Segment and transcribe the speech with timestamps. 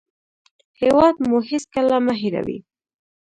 [0.81, 2.57] هېواد مو هېڅکله مه هېروئ